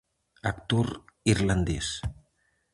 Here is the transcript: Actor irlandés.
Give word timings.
Actor 0.51 0.89
irlandés. 1.35 1.93